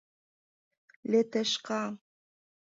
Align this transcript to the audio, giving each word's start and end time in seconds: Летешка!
Летешка! 1.11 1.81